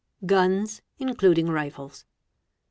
[0.25, 2.05] GUNS (INCLUDING RIFLES).